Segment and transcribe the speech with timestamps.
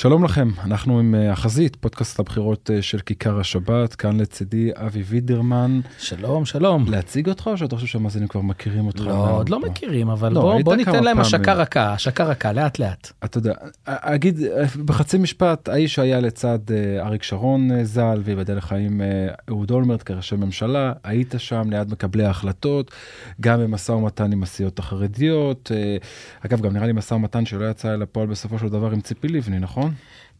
[0.00, 5.02] שלום לכם, אנחנו עם אה, החזית, פודקאסט הבחירות אה, של כיכר השבת, כאן לצידי אבי
[5.02, 5.80] וידרמן.
[5.98, 6.84] שלום, שלום.
[6.88, 9.00] להציג אותך או שאתה חושב שהמאזינים כבר מכירים אותך?
[9.00, 11.20] לא, עוד לא מכירים, אבל לא, בוא, בוא ניתן להם.
[11.20, 13.12] השקה רכה, השקה רכה, לאט לאט.
[13.24, 13.52] אתה יודע,
[13.84, 16.58] אגיד אה, בחצי משפט, האיש היה לצד
[16.98, 19.06] אריק שרון ז"ל, וייבדל לחיים אה,
[19.48, 22.90] אהוד אולמרט כראשי ממשלה, היית שם ליד מקבלי ההחלטות,
[23.40, 25.70] גם במשא ומתן עם הסיעות החרדיות.
[26.46, 29.28] אגב, גם נראה לי משא ומתן שלא יצא אל הפועל בסופו של דבר עם ציפי
[29.28, 29.89] לבני, נכון?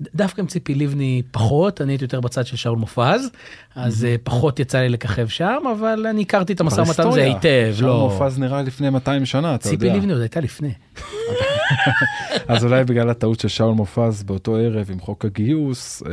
[0.02, 3.30] ד- דווקא עם ציפי לבני פחות, אני הייתי יותר בצד של שאול מופז,
[3.74, 7.24] אז אה, פחות יצא לי לככב שם, אבל אני הכרתי את המשא ומתן הזה.
[7.24, 8.08] היטב, שאול לא.
[8.12, 9.78] מופז נראה לפני 200 שנה, אתה יודע.
[9.86, 10.72] ציפי לבני עוד הייתה לפני.
[12.48, 16.12] אז אולי בגלל הטעות של שאול מופז באותו ערב עם חוק הגיוס, אה,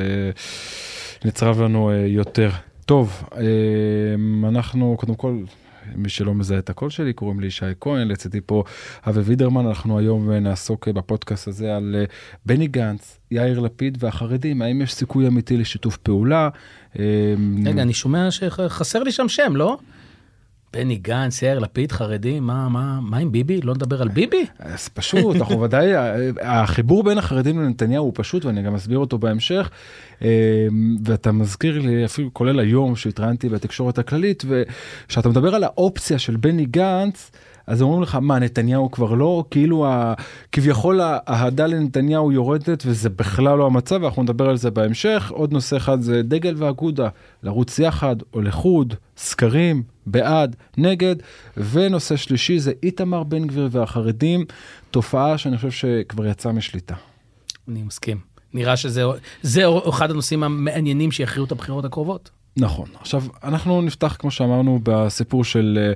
[1.26, 2.50] נצרב לנו אה, יותר.
[2.86, 3.42] טוב, אה,
[4.50, 5.38] אנחנו קודם כל,
[5.96, 8.64] מי שלא מזהה את הקול שלי, קוראים לי ישי כהן, לצידי פה
[9.08, 12.04] אבי וידרמן, אנחנו היום אה, נעסוק אה, בפודקאסט הזה על אה,
[12.46, 16.50] בני גנץ, יאיר לפיד והחרדים, האם יש סיכוי אמיתי לשיתוף פעולה?
[17.66, 19.78] רגע, אני שומע שחסר לי שם שם, לא?
[20.74, 23.62] בני גנץ, יאיר לפיד, חרדי, מה, מה, מה עם ביבי?
[23.62, 24.46] לא נדבר על ביבי?
[24.60, 25.92] אז פשוט, אנחנו ודאי,
[26.42, 29.70] החיבור בין החרדים לנתניהו הוא פשוט, ואני גם אסביר אותו בהמשך.
[30.22, 30.68] אה,
[31.06, 36.66] ואתה מזכיר לי, אפילו כולל היום שהתראיינתי בתקשורת הכללית, וכשאתה מדבר על האופציה של בני
[36.66, 37.32] גנץ,
[37.68, 39.44] אז אומרים לך, מה, נתניהו כבר לא?
[39.52, 40.14] כאילו, ה-
[40.52, 45.32] כביכול האהדה לנתניהו יורדת, וזה בכלל לא המצב, ואנחנו נדבר על זה בהמשך.
[45.36, 47.10] עוד נושא אחד זה דגל ואגודה,
[47.44, 51.16] לרוץ יחד או לחוד, סקרים, בעד, נגד,
[51.58, 54.46] ונושא שלישי זה איתמר בן גביר והחרדים,
[54.92, 56.96] תופעה שאני חושב שכבר יצאה משליטה.
[57.68, 58.18] אני מסכים.
[58.54, 59.04] נראה שזה
[59.42, 62.30] זה אחד הנושאים המעניינים שיכריעו את הבחירות הקרובות.
[62.58, 62.88] נכון.
[63.00, 65.94] עכשיו, אנחנו נפתח, כמו שאמרנו, בסיפור של אה,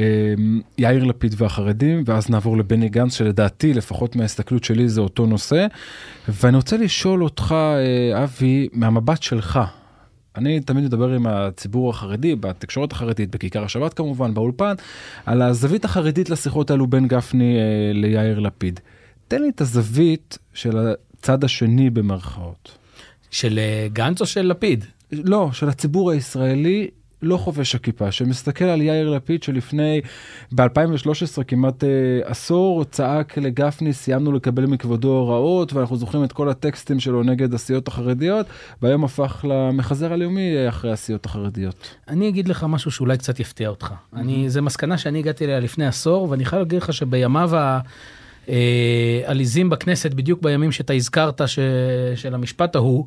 [0.00, 0.34] אה,
[0.78, 5.66] יאיר לפיד והחרדים, ואז נעבור לבני גנץ, שלדעתי, לפחות מההסתכלות שלי, זה אותו נושא.
[6.28, 9.60] ואני רוצה לשאול אותך, אה, אבי, מהמבט שלך,
[10.36, 14.74] אני תמיד מדבר עם הציבור החרדי, בתקשורת החרדית, בכיכר השבת כמובן, באולפן,
[15.26, 18.80] על הזווית החרדית לשיחות האלו בין גפני אה, ליאיר לפיד.
[19.28, 20.78] תן לי את הזווית של
[21.18, 22.78] הצד השני במרכאות.
[23.30, 24.84] של אה, גנץ או של לפיד?
[25.12, 26.88] לא, של הציבור הישראלי
[27.22, 30.00] לא חובש הכיפה, שמסתכל על יאיר לפיד שלפני,
[30.52, 31.88] ב-2013 כמעט אה,
[32.24, 37.88] עשור, צעק לגפני, סיימנו לקבל מכבודו הוראות, ואנחנו זוכרים את כל הטקסטים שלו נגד הסיעות
[37.88, 38.46] החרדיות,
[38.82, 41.96] והיום הפך למחזר הלאומי אה, אחרי הסיעות החרדיות.
[42.08, 43.94] אני אגיד לך משהו שאולי קצת יפתיע אותך.
[44.16, 47.80] אני, זו מסקנה שאני הגעתי אליה לפני עשור, ואני חייב להגיד לך שבימיו ה-
[49.24, 51.58] עליזים בכנסת, בדיוק בימים שאתה הזכרת ש...
[52.14, 53.06] של המשפט ההוא,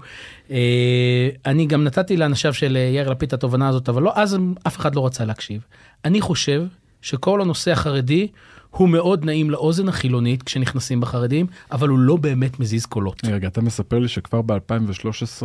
[0.52, 4.38] אה, אני גם נתתי לאנשיו של אה, יאיר לפיד את התובנה הזאת, אבל לא, אז
[4.68, 5.62] אף אחד לא רצה להקשיב.
[6.06, 6.64] אני חושב
[7.02, 8.28] שכל הנושא החרדי
[8.70, 13.22] הוא מאוד נעים לאוזן החילונית כשנכנסים בחרדים, אבל הוא לא באמת מזיז קולות.
[13.26, 15.44] רגע, אתה מספר לי שכבר ב-2013,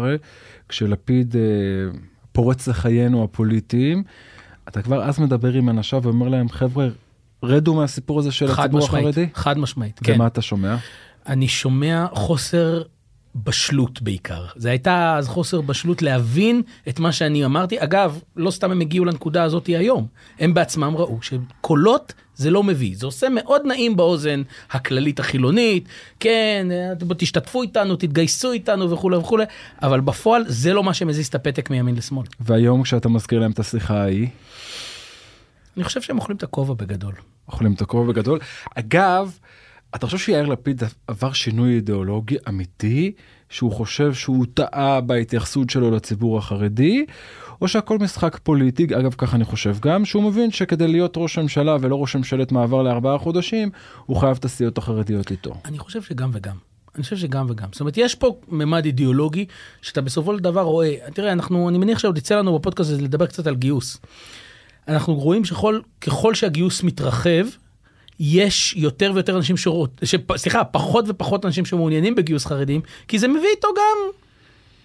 [0.69, 1.41] כשלפיד אה,
[2.33, 4.03] פורץ לחיינו הפוליטיים,
[4.69, 6.88] אתה כבר אז מדבר עם אנשיו ואומר להם, חבר'ה,
[7.44, 9.28] רדו מהסיפור הזה של הציבור משמעית, החרדי?
[9.34, 10.15] חד משמעית, כן.
[10.15, 10.77] ומה אתה שומע?
[11.27, 12.82] אני שומע חוסר
[13.34, 14.44] בשלות בעיקר.
[14.56, 17.77] זה הייתה אז חוסר בשלות להבין את מה שאני אמרתי.
[17.78, 20.06] אגב, לא סתם הם הגיעו לנקודה הזאת היום.
[20.38, 22.97] הם בעצמם ראו שקולות זה לא מביא.
[22.97, 25.88] זה עושה מאוד נעים באוזן הכללית החילונית.
[26.21, 26.66] כן,
[27.19, 29.44] תשתתפו איתנו, תתגייסו איתנו וכולי וכולי,
[29.83, 32.27] אבל בפועל זה לא מה שמזיז את הפתק מימין לשמאל.
[32.41, 34.28] והיום כשאתה מזכיר להם את השיחה ההיא,
[35.77, 37.15] אני חושב שהם אוכלים את הכובע בגדול.
[37.49, 38.39] אוכלים את הכובע בגדול.
[38.75, 39.39] אגב,
[39.95, 43.12] אתה חושב שיאיר לפיד עבר שינוי אידיאולוגי אמיתי,
[43.49, 47.05] שהוא חושב שהוא טעה בהתייחסות שלו לציבור החרדי,
[47.61, 51.77] או שהכל משחק פוליטי, אגב ככה אני חושב גם, שהוא מבין שכדי להיות ראש ממשלה
[51.81, 53.71] ולא ראש ממשלת מעבר לארבעה חודשים,
[54.07, 55.55] הוא חייב את הסיעות החרדיות איתו.
[55.65, 56.57] אני חושב שגם וגם.
[56.95, 57.69] אני חושב שגם וגם.
[57.73, 59.47] זאת אומרת, יש פה ממד אידיאולוגי
[59.83, 63.47] שאתה בסופו של דבר רואה, תראה, אנחנו, אני מניח שעוד יצא לנו בפודקאסט לדבר קצת
[63.47, 64.01] על גיוס.
[64.89, 67.45] אנחנו רואים שככל שהגיוס מתרחב,
[68.21, 73.28] יש יותר ויותר אנשים שרות, שפ, סליחה, פחות ופחות אנשים שמעוניינים בגיוס חרדים, כי זה
[73.28, 74.10] מביא איתו גם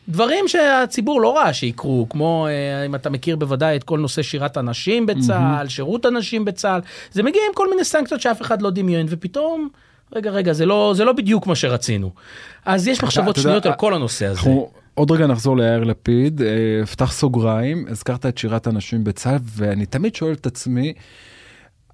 [0.08, 4.58] דברים שהציבור לא ראה שיקרו, כמו אה, אם אתה מכיר בוודאי את כל נושא שירת
[4.58, 5.70] הנשים בצה"ל, mm-hmm.
[5.70, 6.82] שירות הנשים בצה"ל,
[7.12, 9.70] זה מגיע עם כל מיני סנקציות שאף אחד לא דמיין, ופתאום,
[10.14, 12.12] רגע, רגע, זה לא, זה לא בדיוק מה שרצינו.
[12.66, 14.40] אז יש מחשבות שניות על כל הנושא הזה.
[14.40, 19.86] אנחנו עוד רגע נחזור ליאיר לפיד, אה, פתח סוגריים, הזכרת את שירת הנשים בצה"ל, ואני
[19.86, 20.94] תמיד שואל את עצמי,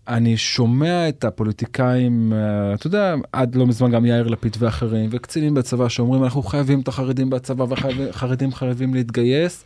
[0.07, 5.54] אני שומע את הפוליטיקאים, אה, אתה יודע, עד לא מזמן גם יאיר לפיד ואחרים, וקצינים
[5.54, 9.66] בצבא שאומרים אנחנו חייבים את החרדים בצבא וחרדים חייבים להתגייס,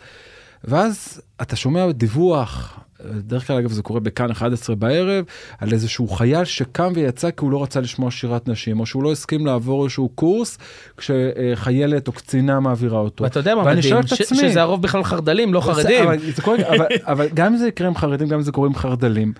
[0.63, 5.25] ואז אתה שומע דיווח בדרך כלל אגב זה קורה בכאן 11 בערב,
[5.57, 9.11] על איזשהו חייל שקם ויצא כי הוא לא רצה לשמוע שירת נשים, או שהוא לא
[9.11, 10.57] הסכים לעבור איזשהו קורס
[10.97, 13.23] כשחיילת או קצינה מעבירה אותו.
[13.23, 16.03] ואתה יודע מה מדהים, ש- שזה הרוב בכלל חרד"לים, לא חרדים.
[16.03, 18.67] אבל, זה קורה, אבל, אבל גם אם זה יקרה עם חרדים, גם אם זה קורה
[18.67, 19.33] עם חרד"לים.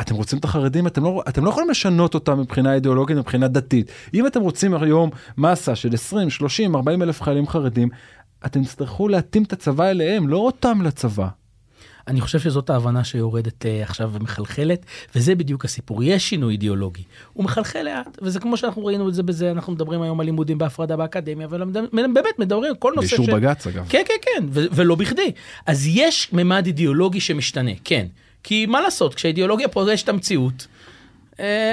[0.00, 3.90] אתם רוצים את החרדים, אתם לא, אתם לא יכולים לשנות אותם מבחינה אידיאולוגית, מבחינה דתית.
[4.14, 7.88] אם אתם רוצים היום מסה של 20, 30, 40 אלף חיילים חרדים,
[8.46, 11.28] אתם תצטרכו להתאים את הצבא אליהם, לא אותם לצבא.
[12.08, 16.02] אני חושב שזאת ההבנה שיורדת אה, עכשיו ומחלחלת, וזה בדיוק הסיפור.
[16.02, 20.02] יש שינוי אידיאולוגי, הוא מחלחל לאט, וזה כמו שאנחנו ראינו את זה בזה, אנחנו מדברים
[20.02, 23.42] היום על לימודים בהפרדה באקדמיה, ובאמת מדברים על כל נושא באישור ש...
[23.42, 23.86] בג"ץ אגב.
[23.88, 25.32] כן, כן, כן, ו- ולא בכדי.
[25.66, 28.06] אז יש ממד אידיאולוגי שמשתנה, כן.
[28.42, 30.66] כי מה לעשות, כשהאידיאולוגיה פוגשת את המציאות,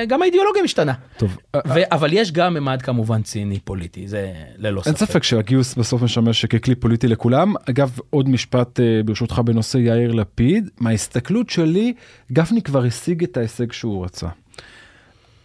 [0.07, 0.93] גם האידיאולוגיה משתנה.
[1.17, 5.05] טוב, ו- אבל יש גם ממד כמובן ציני פוליטי, זה ללא אין ספק.
[5.05, 7.53] ספק שהגיוס בסוף משמש ככלי פוליטי לכולם.
[7.69, 10.69] אגב, עוד משפט אה, ברשותך בנושא יאיר לפיד.
[10.79, 11.93] מההסתכלות שלי,
[12.31, 14.27] גפני כבר השיג את ההישג שהוא רצה.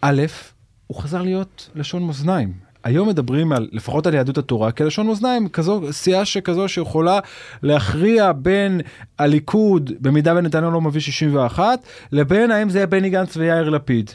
[0.01, 0.21] א',
[0.87, 2.68] הוא חזר להיות לשון מאזניים.
[2.83, 7.19] היום מדברים על, לפחות על יהדות התורה, כלשון מאזניים, כזו סיעה שכזו שיכולה
[7.63, 8.81] להכריע בין
[9.19, 11.79] הליכוד, במידה ונתניהו לא מביא 61,
[12.11, 14.11] לבין האם זה יהיה בני גנץ ויאיר לפיד.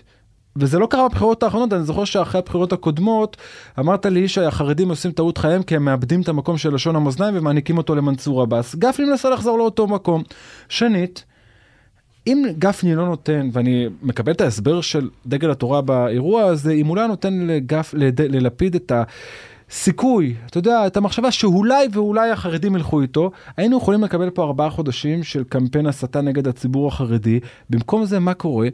[0.57, 3.37] וזה לא קרה בבחירות האחרונות, אני זוכר שאחרי הבחירות הקודמות
[3.79, 7.79] אמרת לי שהחרדים עושים טעות חייהם כי הם מאבדים את המקום של לשון המאזניים ומעניקים
[7.79, 8.75] אותו למנסור עבאס.
[8.75, 10.23] גפני מנסה לחזור לאותו מקום.
[10.69, 11.25] שנית,
[12.27, 16.97] אם גפני לא נותן, ואני מקבל את ההסבר של דגל התורה באירוע הזה, אם הוא
[16.97, 18.93] לא נותן לגף, לד, ללפיד את
[19.71, 24.71] הסיכוי, אתה יודע, את המחשבה שאולי ואולי החרדים ילכו איתו, היינו יכולים לקבל פה ארבעה
[24.71, 27.41] חודשים של קמפיין הסתה נגד הציבור החרדי.
[27.71, 28.69] במקום זה, מה קורה?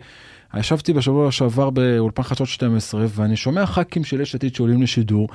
[0.56, 5.28] ישבתי בשבוע שעבר באולפן חדשות 12 ואני שומע ח"כים של יש עתיד שעולים לשידור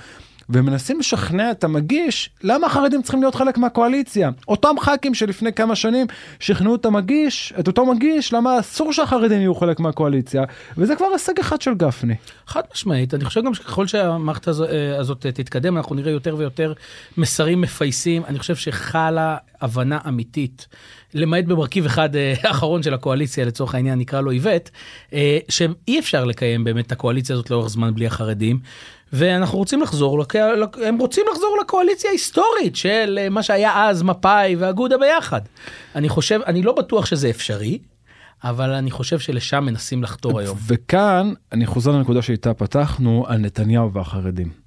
[0.49, 4.29] ומנסים לשכנע את המגיש למה החרדים צריכים להיות חלק מהקואליציה.
[4.47, 6.07] אותם ח"כים שלפני כמה שנים
[6.39, 10.43] שכנעו את המגיש, את אותו מגיש, למה אסור שהחרדים יהיו חלק מהקואליציה,
[10.77, 12.15] וזה כבר הישג אחד של גפני.
[12.47, 16.73] חד משמעית, אני חושב גם שככל שהמערכת הזו, אה, הזאת תתקדם, אנחנו נראה יותר ויותר
[17.17, 18.25] מסרים מפייסים.
[18.25, 20.67] אני חושב שחלה הבנה אמיתית,
[21.15, 24.69] למעט במרכיב אחד אה, האחרון של הקואליציה, לצורך העניין נקרא לו איווט,
[25.13, 28.59] אה, שאי אפשר לקיים באמת את הקואליציה הזאת לאורך זמן בלי החרדים.
[29.13, 30.25] ואנחנו רוצים לחזור.
[30.83, 35.41] הם רוצים לחזור לקואליציה ההיסטורית של אה, מה שהיה אז מפא"י ואגודה ביחד.
[35.95, 37.79] אני חושב, אני לא בטוח שזה אפשרי,
[38.43, 40.57] אבל אני חושב שלשם מנסים לחתור היום.
[40.67, 44.64] וכאן אני חוזר לנקודה שאיתה פתחנו על נתניהו והחרדים.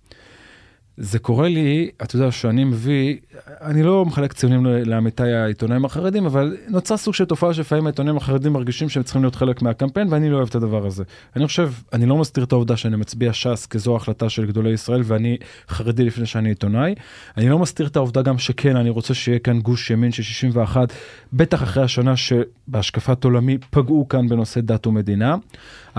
[1.00, 3.16] זה קורה לי, אתה יודע, שאני מביא,
[3.60, 8.52] אני לא מחלק ציונים לעמיתיי העיתונאים החרדים, אבל נוצר סוג של תופעה שלפעמים העיתונאים החרדים
[8.52, 11.04] מרגישים שהם צריכים להיות חלק מהקמפיין, ואני לא אוהב את הדבר הזה.
[11.36, 15.02] אני חושב, אני לא מסתיר את העובדה שאני מצביע ש"ס כזו החלטה של גדולי ישראל,
[15.04, 15.36] ואני
[15.68, 16.94] חרדי לפני שאני עיתונאי.
[17.36, 20.92] אני לא מסתיר את העובדה גם שכן, אני רוצה שיהיה כאן גוש ימין של 61,
[21.32, 25.36] בטח אחרי השנה שבהשקפת עולמי פגעו כאן בנושא דת ומדינה.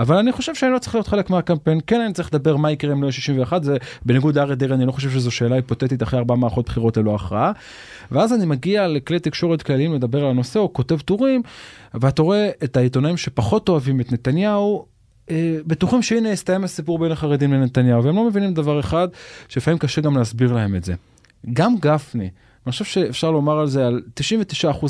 [0.00, 2.92] אבל אני חושב שאני לא צריך להיות חלק מהקמפיין, כן אני צריך לדבר מה יקרה
[2.92, 6.18] אם לא יהיה 61, זה בניגוד לאריה דרעי, אני לא חושב שזו שאלה היפותטית אחרי
[6.18, 7.52] ארבע מערכות בחירות ללא הכרעה.
[8.10, 11.42] ואז אני מגיע לכלי תקשורת כלליים לדבר על הנושא, או כותב טורים,
[11.94, 14.86] ואתה רואה את העיתונאים שפחות אוהבים את נתניהו,
[15.30, 19.08] אה, בטוחים שהנה הסתיים הסיפור בין החרדים לנתניהו, והם לא מבינים דבר אחד,
[19.48, 20.94] שלפעמים קשה גם להסביר להם את זה.
[21.52, 22.30] גם גפני,
[22.66, 24.02] אני חושב שאפשר לומר על זה על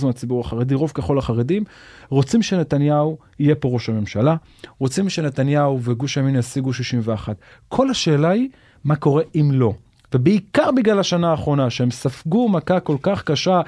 [0.00, 1.64] 99% מהציבור החרדי, רוב ככל החרדים,
[2.08, 4.36] רוצים שנתניהו יהיה פה ראש הממשלה,
[4.78, 7.36] רוצים שנתניהו וגוש הימין ישיגו 61.
[7.68, 8.48] כל השאלה היא,
[8.84, 9.72] מה קורה אם לא?
[10.14, 13.60] ובעיקר בגלל השנה האחרונה, שהם ספגו מכה כל כך קשה,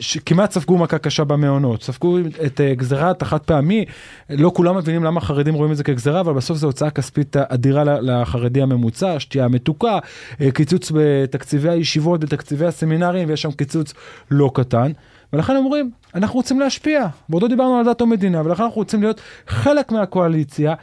[0.00, 3.84] שכמעט ספגו מכה קשה במעונות, ספגו את uh, גזירת החד פעמי,
[4.30, 7.84] לא כולם מבינים למה החרדים רואים את זה כגזירה, אבל בסוף זו הוצאה כספית אדירה
[7.84, 13.94] לחרדי הממוצע, שתייה מתוקה, uh, קיצוץ בתקציבי הישיבות, בתקציבי הסמינרים, ויש שם קיצוץ
[14.30, 14.92] לא קטן.
[15.32, 19.20] ולכן אומרים, אנחנו רוצים להשפיע, ועוד לא דיברנו על דת ומדינה, ולכן אנחנו רוצים להיות
[19.46, 20.74] חלק מהקואליציה,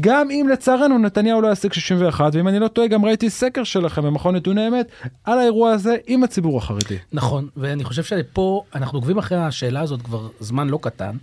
[0.00, 4.02] גם אם לצערנו נתניהו לא ישיג 61, ואם אני לא טועה, גם ראיתי סקר שלכם
[4.02, 4.86] במכון נתוני אמת
[5.24, 6.98] על האירוע הזה עם הציבור החרדי.
[7.12, 11.16] נכון, ואני חושב שפה אנחנו עוקבים אחרי השאלה הזאת כבר זמן לא קטן,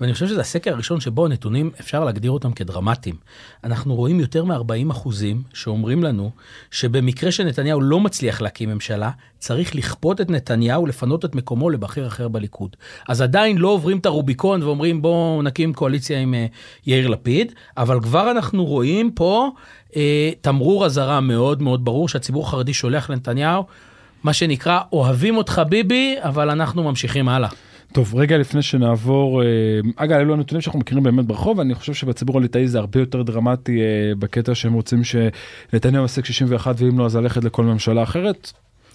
[0.00, 3.16] ואני חושב שזה הסקר הראשון שבו הנתונים, אפשר להגדיר אותם כדרמטיים.
[3.64, 6.30] אנחנו רואים יותר מ-40 אחוזים שאומרים לנו
[6.70, 12.28] שבמקרה שנתניהו לא מצליח להקים ממשלה, צריך לכפות את נתניהו לפנות את מקומו לבכיר אחר
[12.28, 12.76] בליכוד.
[13.08, 16.52] אז עדיין לא עוברים את הרוביקון ואומרים בואו נקים קואליציה עם uh,
[16.86, 19.50] יאיר לפיד, אבל כבר אנחנו רואים פה
[19.90, 19.94] uh,
[20.40, 23.64] תמרור אזהרה מאוד מאוד ברור שהציבור החרדי שולח לנתניהו,
[24.24, 27.48] מה שנקרא אוהבים אותך ביבי, אבל אנחנו ממשיכים הלאה.
[27.94, 29.42] טוב, רגע לפני שנעבור,
[29.96, 33.80] אגב, אלו הנתונים שאנחנו מכירים באמת ברחוב, אני חושב שבציבור הליטאי זה הרבה יותר דרמטי
[34.18, 38.52] בקטע שהם רוצים שנתניהו ישיג 61 ואם לא אז ללכת לכל ממשלה אחרת.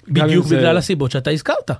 [0.09, 1.71] בדיוק זה- בגלל הסיבות שאתה הזכרת.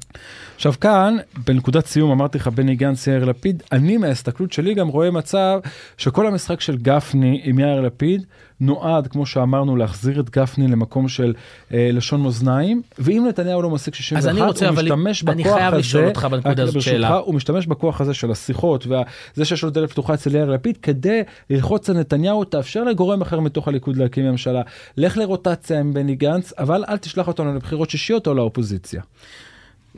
[0.56, 1.18] עכשיו כאן,
[1.48, 5.60] בנקודת סיום אמרתי לך בני גנץ, יאיר לפיד, אני מההסתכלות שלי גם רואה מצב
[5.98, 8.24] שכל המשחק של גפני עם יאיר לפיד
[8.62, 11.34] נועד, כמו שאמרנו, להחזיר את גפני למקום של
[11.74, 15.44] אה, לשון מאזניים, ואם נתניהו לא משיג 61, אז אני רוצה, הוא אבל משתמש אני
[15.44, 17.10] בכוח חייב הזה, לשאול אותך בנקודה הזאת שאלה.
[17.18, 21.22] הוא משתמש בכוח הזה של השיחות וזה שיש לו דלת פתוחה אצל יאיר לפיד כדי
[21.50, 24.62] ללחוץ על נתניהו, תאפשר לגורם אחר מתוך הליכוד להקים ממשלה,
[24.98, 29.02] לך לרוטציה עם בני גנץ, אבל אל תשלח אותנו לבחירות שישיות או לאופוזיציה.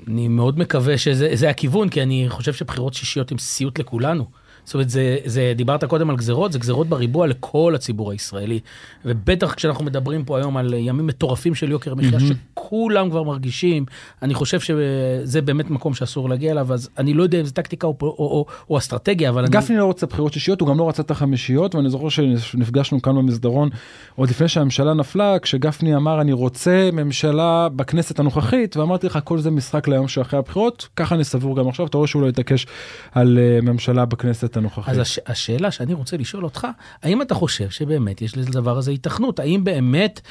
[0.08, 4.26] אני מאוד מקווה שזה זה הכיוון, כי אני חושב שבחירות שישיות הם סיוט לכולנו.
[4.66, 8.60] זאת אומרת, זה, זה, דיברת קודם על גזרות, זה גזרות בריבוע לכל הציבור הישראלי.
[9.06, 13.86] ובטח כשאנחנו מדברים פה היום על ימים מטורפים של יוקר מחיה, שכולם כבר מרגישים,
[14.22, 17.88] אני חושב שזה באמת מקום שאסור להגיע אליו, אז אני לא יודע אם זה טקטיקה
[17.88, 19.52] או, או, או, או אסטרטגיה, אבל אני...
[19.52, 23.16] גפני לא רוצה בחירות שישיות, הוא גם לא רצה את החמישיות, ואני זוכר שנפגשנו כאן
[23.16, 23.70] במסדרון
[24.16, 29.52] עוד לפני שהממשלה נפלה, כשגפני אמר אני רוצה ממשלה בכנסת הנוכחית, ואמרתי לך כל זה
[29.52, 32.68] משחק ליום שאחרי הבחירות, ככה אני סבור גם עכשיו, אתה רואה שהוא לא יתעקש
[33.12, 34.94] על אה, ממשלה בכנסת הנוכחית.
[34.94, 36.68] אז הש, השאלה שאני רוצה לשאול אותך,
[37.04, 39.40] האם אתה חושב שבאמת יש לדבר הזה היתכנות?
[39.40, 40.22] האם באמת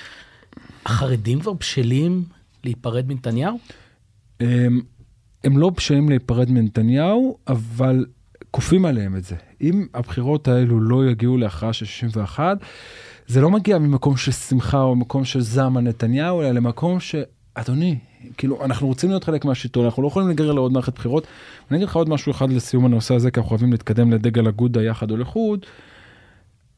[0.86, 2.24] החרדים כבר בשלים
[2.64, 3.58] להיפרד מנתניהו?
[4.40, 4.80] הם,
[5.44, 8.04] הם לא בשלים להיפרד מנתניהו, אבל
[8.50, 9.36] כופים עליהם את זה.
[9.60, 12.58] אם הבחירות האלו לא יגיעו להכרעה של 61,
[13.26, 17.14] זה לא מגיע ממקום של שמחה או מקום של זעם על נתניהו, אלא למקום ש...
[17.60, 17.98] אדוני,
[18.36, 21.26] כאילו, אנחנו רוצים להיות חלק מהשלטון, אנחנו לא יכולים להיגרר לעוד מערכת בחירות.
[21.70, 24.82] אני אגיד לך עוד משהו אחד לסיום הנושא הזה, כי אנחנו חייבים להתקדם לדגל אגודה
[24.82, 25.66] יחד או לחוד.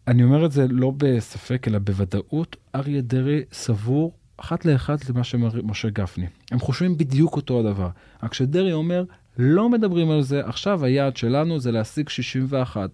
[0.09, 5.89] אני אומר את זה לא בספק, אלא בוודאות, אריה דרעי סבור אחת לאחת למה שמשה
[5.91, 6.27] גפני.
[6.51, 7.89] הם חושבים בדיוק אותו הדבר.
[8.23, 9.05] רק שדרעי אומר,
[9.39, 12.91] לא מדברים על זה, עכשיו היעד שלנו זה להשיג 61.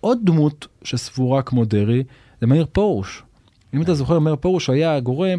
[0.00, 2.02] עוד דמות שסבורה כמו דרעי,
[2.40, 3.22] זה מאיר פרוש.
[3.74, 5.38] אם אתה זוכר, מאיר פרוש היה הגורם,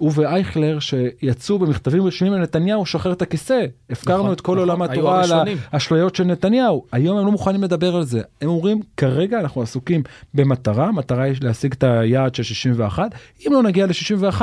[0.00, 3.66] הוא ואייכלר שיצאו במכתבים רשמיים לנתניהו, שחרר את הכיסא.
[3.90, 5.48] הפקרנו נכון, את כל נכון, עולם התורה על.
[5.72, 6.84] האשליות של נתניהו.
[6.92, 8.20] היום הם לא מוכנים לדבר על זה.
[8.40, 10.02] הם אומרים, כרגע אנחנו עסוקים
[10.34, 13.14] במטרה, המטרה היא להשיג את היעד של 61.
[13.46, 14.42] אם לא נגיע ל-61,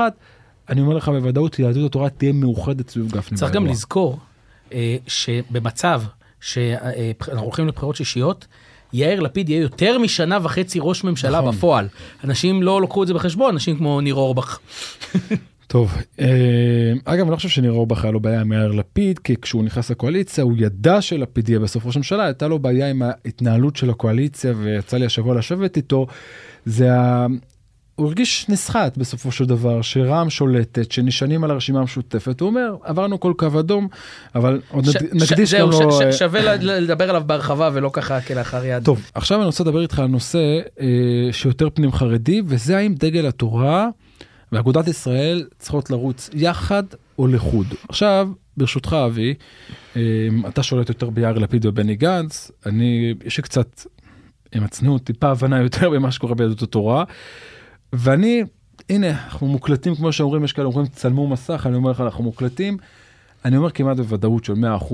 [0.69, 3.37] אני אומר לך בוודאות, יהדות התורה תהיה מאוחדת סביב גפני.
[3.37, 3.65] צריך גם.
[3.65, 4.19] לזכור
[4.73, 6.01] אה, שבמצב
[6.39, 8.47] שאנחנו הולכים לבחירות שישיות,
[8.97, 11.55] יאיר לפיד יהיה יותר משנה וחצי ראש ממשלה נכון.
[11.55, 11.87] בפועל.
[12.23, 14.59] אנשים לא לקחו את זה בחשבון, אנשים כמו ניר אורבך.
[15.67, 19.35] טוב, אה, אגב, אני לא חושב שניר אורבך היה לו בעיה עם יאיר לפיד, כי
[19.41, 23.75] כשהוא נכנס לקואליציה, הוא ידע שלפיד יהיה בסוף ראש הממשלה, הייתה לו בעיה עם ההתנהלות
[23.75, 26.07] של הקואליציה, ויצא לי השבוע לשבת איתו,
[26.65, 26.89] זה.
[27.97, 33.19] הוא הרגיש נסחט בסופו של דבר, שרע"מ שולטת, שנשענים על הרשימה המשותפת, הוא אומר, עברנו
[33.19, 33.87] כל קו אדום,
[34.35, 35.91] אבל עוד ש- ש- נקדיש זהו, גם לו...
[35.91, 38.83] ש- אה, ש- שווה לדבר עליו בהרחבה ולא ככה כלאחר יד.
[38.83, 40.85] טוב, עכשיו אני רוצה לדבר איתך על נושא אה,
[41.31, 43.87] שיותר פנים חרדי, וזה האם דגל התורה
[44.51, 46.83] ואגודת ישראל צריכות לרוץ יחד
[47.19, 47.67] או לחוד.
[47.89, 49.33] עכשיו, ברשותך אבי,
[49.95, 50.01] אה,
[50.47, 53.81] אתה שולט יותר ביאיר לפיד ובני גנץ, אני, יש לי קצת,
[54.55, 57.03] עם הצניעות, טיפה הבנה יותר במה שקורה ביהדות התורה,
[57.93, 58.43] ואני,
[58.89, 62.77] הנה, אנחנו מוקלטים כמו שאומרים, יש כאלה אומרים צלמו מסך, אני אומר לך, אנחנו מוקלטים.
[63.45, 64.93] אני אומר כמעט בוודאות של 100%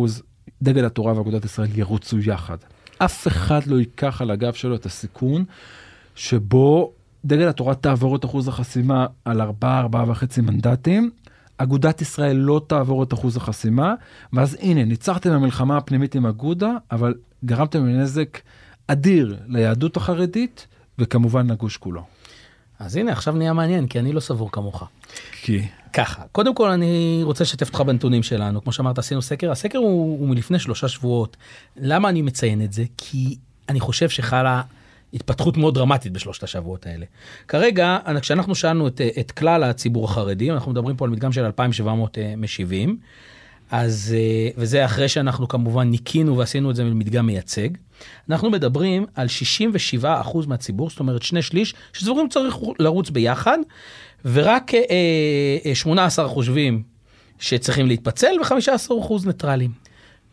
[0.62, 2.58] דגל התורה ואגודת ישראל ירוצו יחד.
[2.98, 5.46] אף אחד לא ייקח על הגב שלו את הסיכון
[6.16, 6.92] שבו
[7.26, 9.46] דגל התורה תעבור את אחוז החסימה על 4-4.5
[10.42, 11.12] מנדטים,
[11.58, 13.94] אגודת ישראל לא תעבור את אחוז החסימה,
[14.34, 17.14] ואז הנה, ניצחתם במלחמה הפנימית עם אגודה, אבל
[17.46, 18.40] גרמתם לנזק
[18.88, 20.68] אדיר ליהדות החרדית,
[21.00, 22.04] וכמובן לגוש כולו.
[22.86, 24.84] אז הנה, עכשיו נהיה מעניין, כי אני לא סבור כמוך.
[25.42, 25.62] כי...
[25.94, 30.20] ככה, קודם כל אני רוצה לשתף אותך בנתונים שלנו, כמו שאמרת עשינו סקר, הסקר הוא,
[30.20, 31.38] הוא מלפני שלושה שבועות.
[31.78, 32.84] למה אני מציין את זה?
[32.98, 33.36] כי
[33.70, 34.62] אני חושב שחלה
[35.14, 37.06] התפתחות מאוד דרמטית בשלושת השבועות האלה.
[37.48, 42.18] כרגע, כשאנחנו שאלנו את, את כלל הציבור החרדי, אנחנו מדברים פה על מדגם של 2,700
[42.38, 42.98] משיבים,
[43.74, 47.70] אז, אה, וזה אחרי שאנחנו כמובן ניקינו ועשינו את זה מדגם מייצג.
[48.30, 53.58] אנחנו מדברים על 67% מהציבור, זאת אומרת שני שליש, שסבורים צריך לרוץ ביחד,
[54.26, 54.80] ורק אה,
[55.66, 56.84] אה, 18 חושבים
[57.40, 59.72] שצריכים להתפצל ו-15% ניטרלים.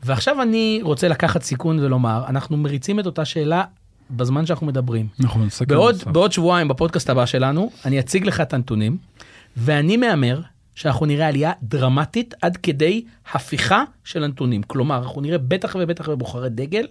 [0.02, 3.64] ועכשיו אני רוצה לקחת סיכון ולומר, אנחנו מריצים את אותה שאלה
[4.10, 5.06] בזמן שאנחנו מדברים.
[5.18, 5.96] נכון, סקר בעוד.
[6.06, 8.96] בעוד שבועיים בפודקאסט הבא שלנו, אני אציג לך את הנתונים,
[9.56, 10.40] ואני מהמר
[10.80, 14.62] שאנחנו נראה עלייה דרמטית עד כדי הפיכה של הנתונים.
[14.62, 16.86] כלומר, אנחנו נראה בטח ובטח בבוחרי דגל,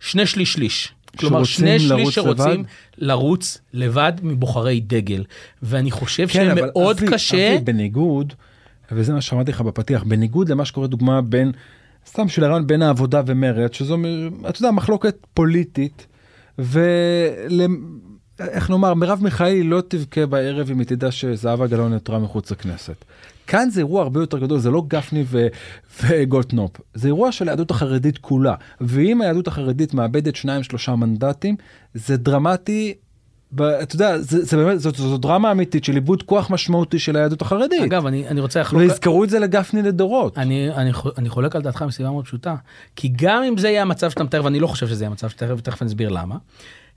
[0.00, 0.92] שני שליש שליש.
[1.18, 2.64] כלומר, שני שליש שרוצים לבד?
[2.98, 5.24] לרוץ לבד מבוחרי דגל.
[5.62, 7.54] ואני חושב כן, אבל שמאוד אבי, קשה...
[7.54, 8.32] אבי, בניגוד,
[8.92, 11.52] וזה מה שאמרתי לך בפתיח, בניגוד למה שקורה דוגמה בין,
[12.06, 13.96] סתם של הרעיון בין העבודה ומרצ, שזו,
[14.48, 16.06] אתה יודע, מחלוקת פוליטית,
[16.58, 17.60] ול...
[18.48, 23.04] איך נאמר, מרב מיכאלי לא תבכה בערב אם היא תדע שזהבה גלאון נותרה מחוץ לכנסת.
[23.46, 25.46] כאן זה אירוע הרבה יותר גדול, זה לא גפני ו-
[26.02, 28.54] וגולדקנופ, זה אירוע של היהדות החרדית כולה.
[28.80, 31.56] ואם היהדות החרדית מאבדת שניים שלושה מנדטים,
[31.94, 32.94] זה דרמטי.
[33.52, 37.16] ב- אתה יודע, זה, זה באמת, זאת, זאת דרמה אמיתית של איבוד כוח משמעותי של
[37.16, 37.82] היהדות החרדית.
[37.82, 38.82] אגב, אני, אני רוצה לחלוק...
[38.82, 40.38] ויזכרו את זה לגפני לדורות.
[40.38, 42.54] אני, אני, אני חולק על דעתך מסיבה מאוד פשוטה,
[42.96, 45.28] כי גם אם זה יהיה המצב שאתה מתאר, ואני לא חושב שזה יהיה המצב
[45.80, 46.36] אני אסביר למה,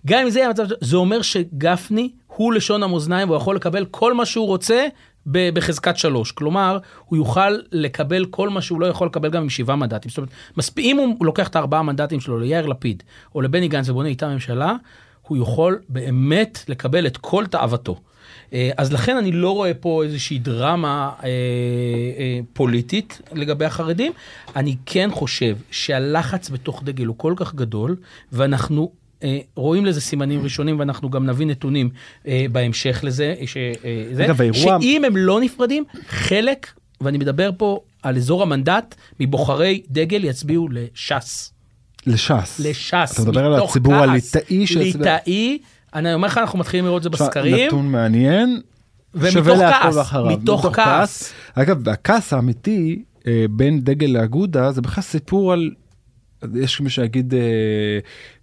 [0.07, 4.13] גם אם זה יהיה המצב, זה אומר שגפני הוא לשון המאזניים והוא יכול לקבל כל
[4.13, 4.87] מה שהוא רוצה
[5.33, 6.31] בחזקת שלוש.
[6.31, 10.09] כלומר, הוא יוכל לקבל כל מה שהוא לא יכול לקבל גם עם שבעה מנדטים.
[10.09, 13.03] זאת אומרת, מספיק, אם הוא לוקח את הארבעה מנדטים שלו ליאיר לפיד
[13.35, 14.75] או לבני גנץ ובונה איתם ממשלה,
[15.27, 17.99] הוא יכול באמת לקבל את כל תאוותו.
[18.53, 21.29] אה, אז לכן אני לא רואה פה איזושהי דרמה אה,
[22.17, 24.11] אה, פוליטית לגבי החרדים.
[24.55, 27.95] אני כן חושב שהלחץ בתוך דגל הוא כל כך גדול,
[28.31, 28.91] ואנחנו
[29.55, 31.89] רואים לזה סימנים ראשונים, ואנחנו גם נביא נתונים
[32.27, 33.71] אה, בהמשך לזה, ש, אה,
[34.13, 36.67] זה, אגב, האירוע- שאם הם לא נפרדים, חלק,
[37.01, 41.53] ואני מדבר פה על אזור המנדט, מבוחרי דגל יצביעו לש"ס.
[42.07, 42.59] לש"ס.
[42.63, 43.13] לש"ס.
[43.13, 44.09] אתה מדבר על מתוך הציבור כעס.
[44.35, 44.83] הליטאי שיצביע-
[45.17, 45.57] ליטאי,
[45.95, 47.67] אני אומר לך, אנחנו מתחילים לראות את זה בסקרים.
[47.67, 48.61] נתון מעניין.
[49.15, 49.47] ומתוך
[49.83, 50.37] כעס, אחריו.
[50.37, 51.33] מתוך כעס.
[51.55, 55.71] אגב, הכעס האמיתי אה, בין דגל לאגודה זה בכלל סיפור על,
[56.55, 57.39] יש מי שיגיד אה,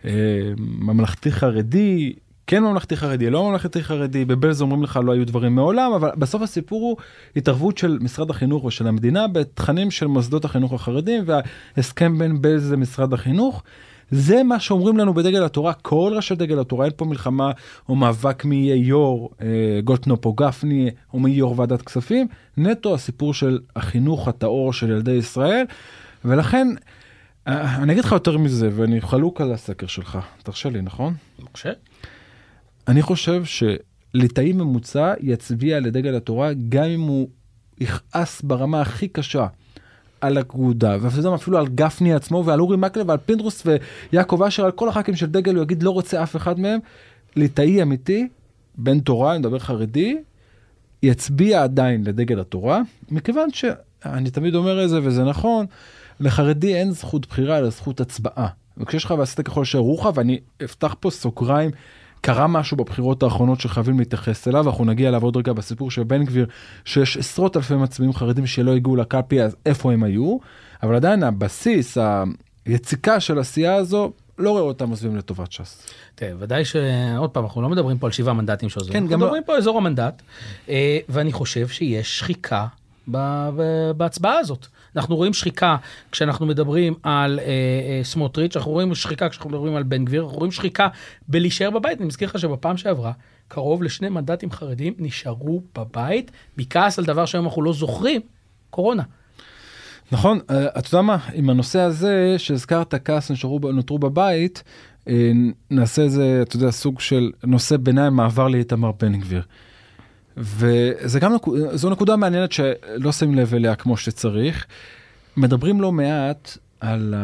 [0.05, 2.13] אה, ממלכתי חרדי,
[2.47, 6.43] כן ממלכתי חרדי, לא ממלכתי חרדי, בבלז אומרים לך לא היו דברים מעולם, אבל בסוף
[6.43, 6.97] הסיפור הוא
[7.37, 12.73] התערבות של משרד החינוך או של המדינה בתכנים של מוסדות החינוך החרדים וההסכם בין בלז
[12.73, 13.63] למשרד החינוך.
[14.11, 17.51] זה מה שאומרים לנו בדגל התורה, כל ראשי דגל התורה, אין פה מלחמה
[17.89, 19.47] או מאבק מי יהיה יו"ר אה,
[19.85, 22.27] גולדקנופ או גפני או מי יו"ר ועדת כספים,
[22.57, 25.65] נטו הסיפור של החינוך הטהור של ילדי ישראל,
[26.25, 26.69] ולכן
[27.47, 31.15] אני אגיד לך יותר מזה ואני חלוק על הסקר שלך, תרשה לי נכון?
[31.53, 31.73] חושב?
[32.89, 37.29] אני חושב שליטאי ממוצע יצביע לדגל התורה גם אם הוא
[37.79, 39.47] יכעס ברמה הכי קשה
[40.21, 43.67] על אגודה, ואתה יודע מה, אפילו על גפני עצמו ועל אורי מקלב ועל פינדרוס
[44.13, 46.81] ויעקב אשר, על כל הח"כים של דגל, הוא יגיד לא רוצה אף אחד מהם.
[47.37, 48.29] ליטאי אמיתי,
[48.79, 50.19] בן תורה, אני מדבר חרדי,
[51.03, 55.67] יצביע עדיין לדגל התורה, מכיוון שאני תמיד אומר את זה וזה נכון,
[56.21, 58.47] לחרדי אין זכות בחירה אלא זכות הצבעה.
[58.79, 61.71] וכשיש לך ועשית ככל שיראוך, ואני אפתח פה סוגריים,
[62.21, 66.25] קרה משהו בבחירות האחרונות שחייבים להתייחס אליו, אנחנו נגיע אליו עוד רגע בסיפור של בן
[66.25, 66.47] גביר,
[66.85, 70.37] שיש עשרות אלפי מצביעים חרדים שלא הגיעו לקלפי, אז איפה הם היו?
[70.83, 71.99] אבל עדיין הבסיס,
[72.67, 75.87] היציקה של הסיעה הזו, לא רואה אותם עוזבים לטובת ש"ס.
[76.15, 79.21] תראה, ודאי שעוד פעם, אנחנו לא מדברים פה על שבעה מנדטים שעוזבים, כן, אנחנו גם
[79.21, 80.23] לא- מדברים פה על אזור המנדט,
[80.69, 82.67] אה, ואני חושב שיש שחיקה
[83.97, 84.67] בהצבעה הזאת.
[84.97, 85.77] אנחנו רואים שחיקה
[86.13, 90.39] כשאנחנו מדברים על אה, אה, סמוטריץ', אנחנו רואים שחיקה כשאנחנו מדברים על בן גביר, אנחנו
[90.39, 90.89] רואים שחיקה
[91.29, 91.99] בלהישאר בבית.
[91.99, 93.13] אני מזכיר לך שבפעם שעברה,
[93.49, 98.21] קרוב לשני מנדטים חרדים נשארו בבית, מכעס על דבר שהיום אנחנו לא זוכרים,
[98.71, 99.03] קורונה.
[100.13, 104.63] נכון, אה, אתה יודע מה, עם הנושא הזה שהזכרת כעס נשארו, נותרו בבית,
[105.09, 105.33] אה,
[105.71, 109.43] נעשה איזה, אתה יודע, סוג של נושא ביניים מעבר לאיתמר בן גביר.
[110.37, 111.33] וזה גם,
[111.73, 114.67] זו נקודה מעניינת שלא שמים לב אליה כמו שצריך.
[115.37, 117.15] מדברים לא מעט על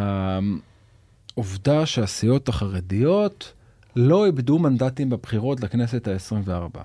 [1.34, 3.52] העובדה שהסיעות החרדיות
[3.96, 6.78] לא איבדו מנדטים בבחירות לכנסת ה-24.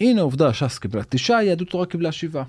[0.00, 2.44] הנה עובדה, ש"ס קיבלה תשעה, יהדות התורה קיבלה שבעה.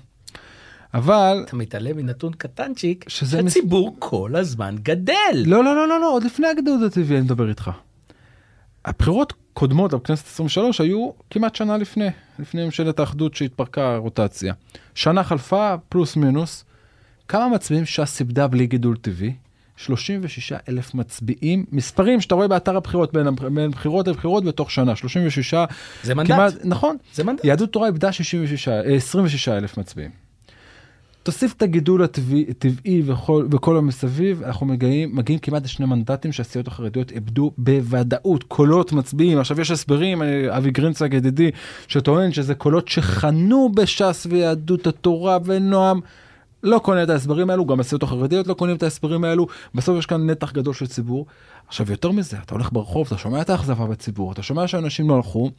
[0.94, 5.14] אבל אתה מתעלם מנתון קטנצ'יק, שזה מס- שהציבור כל הזמן גדל.
[5.46, 7.70] לא, לא, לא, לא, לא, עוד לפני הגדוד הטבעי אני מדבר איתך.
[8.84, 14.54] הבחירות קודמות בכנסת 23 היו כמעט שנה לפני, לפני ממשלת האחדות שהתפרקה הרוטציה.
[14.94, 16.64] שנה חלפה, פלוס מינוס.
[17.28, 19.34] כמה מצביעים ש"ס איבדה בלי גידול טבעי?
[19.76, 25.54] 36 אלף מצביעים, מספרים שאתה רואה באתר הבחירות בין, בין בחירות לבחירות בתוך שנה, 36,
[26.02, 26.30] זה מנדט.
[26.30, 27.44] כמעט, נכון, זה מנדט.
[27.44, 30.10] יהדות התורה איבדה 66, אה, 26 אלף מצביעים.
[31.28, 37.12] תוסיף את הגידול הטבעי וכל, וכל המסביב, אנחנו מגיעים, מגיעים כמעט לשני מנדטים שהסיעות החרדיות
[37.12, 39.38] איבדו בוודאות, קולות מצביעים.
[39.38, 41.50] עכשיו יש הסברים, אה, אבי גרינצג ידידי,
[41.88, 46.00] שטוען שזה קולות שחנו בש"ס ויהדות התורה ונועם.
[46.62, 50.06] לא קונה את ההסברים האלו, גם הסיעות החרדיות לא קונים את ההסברים האלו, בסוף יש
[50.06, 51.26] כאן נתח גדול של ציבור.
[51.68, 55.16] עכשיו יותר מזה, אתה הולך ברחוב, אתה שומע את האכזבה בציבור, אתה שומע שאנשים לא
[55.16, 55.50] הלכו,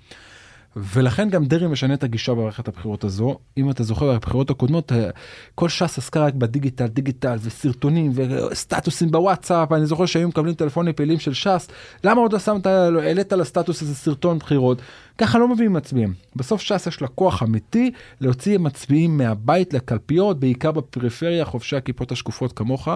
[0.76, 3.38] ולכן גם דרעי משנה את הגישה במערכת הבחירות הזו.
[3.58, 5.10] אם אתה זוכר, בבחירות הקודמות, אה,
[5.56, 9.72] כל ש"ס עסקה רק בדיגיטל, דיגיטל וסרטונים וסטטוסים בוואטסאפ.
[9.72, 11.68] אני זוכר שהיו מקבלים טלפונים פעילים של ש"ס,
[12.04, 14.82] למה עוד לא שמת, העלית לסטטוס איזה סרטון בחירות?
[15.20, 16.14] ככה לא מביאים מצביעים.
[16.36, 22.54] בסוף ש"ס יש לה כוח אמיתי להוציא מצביעים מהבית לקלפיות, בעיקר בפריפריה, חובשי הכיפות השקופות
[22.54, 22.88] כמוך,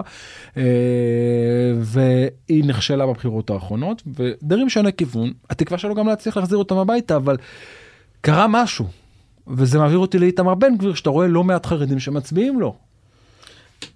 [0.56, 0.62] אה,
[1.80, 7.36] והיא נכשלה בבחירות האחרונות, ודרעי משנה כיוון, התקווה שלו גם להצליח להחזיר אותם הביתה, אבל
[8.20, 8.86] קרה משהו.
[9.48, 12.74] וזה מעביר אותי לאיתמר בן גביר, שאתה רואה לא מעט חרדים שמצביעים לו.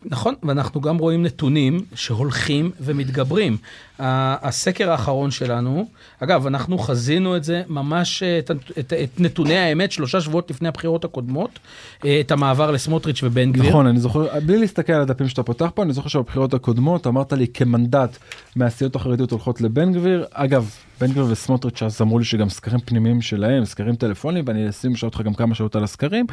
[0.04, 3.56] נכון, ואנחנו גם רואים נתונים שהולכים ומתגברים.
[3.98, 5.88] הסקר האחרון שלנו,
[6.20, 11.04] אגב, אנחנו חזינו את זה ממש, את, את, את נתוני האמת, שלושה שבועות לפני הבחירות
[11.04, 11.58] הקודמות,
[12.04, 13.68] אה, את המעבר לסמוטריץ' ובן גביר.
[13.68, 17.32] נכון, אני זוכר, בלי להסתכל על הדפים שאתה פותח פה, אני זוכר שבבחירות הקודמות אמרת
[17.32, 18.16] לי כמנדט
[18.56, 20.26] מהסיעות החרדיות הולכות לבן גביר.
[20.32, 24.92] אגב, בן גביר וסמוטריץ' אז אמרו לי שגם סקרים פנימיים שלהם, סקרים טלפונים, ואני אשים
[24.92, 26.26] לשאול אותך גם כמה שעות על הסקרים,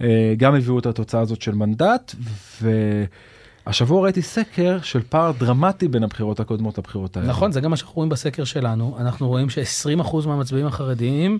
[0.00, 2.14] אה, גם הביאו את התוצאה הזאת של מנדט,
[3.66, 7.28] והשבוע ראיתי סקר של פער דרמטי בין הבחירות הקודמות לבחירות האלה.
[7.28, 8.96] נכון, זה גם מה שאנחנו רואים בסקר שלנו.
[9.00, 11.38] אנחנו רואים ש-20% מהמצביעים החרדיים,